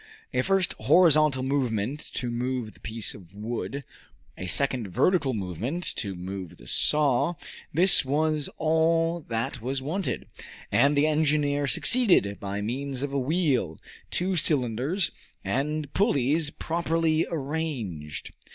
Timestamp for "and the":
10.71-11.05